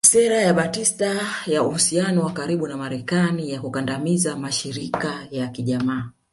Sera 0.07 0.37
ya 0.41 0.53
Batista 0.53 1.11
ya 1.47 1.63
uhusiano 1.63 2.23
wa 2.23 2.33
karibu 2.33 2.67
na 2.67 2.77
Marekani 2.77 3.51
na 3.51 3.61
kukandamiza 3.61 4.35
mashirika 4.37 5.27
ya 5.31 5.47
kijamaa 5.47 6.09